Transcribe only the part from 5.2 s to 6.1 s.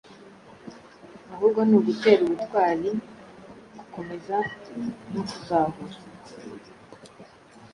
kuzahura.